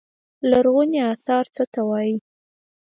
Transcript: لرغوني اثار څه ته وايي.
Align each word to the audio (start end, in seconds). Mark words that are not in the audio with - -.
لرغوني 0.49 0.99
اثار 1.13 1.45
څه 1.55 1.63
ته 1.73 1.81
وايي. 1.89 2.15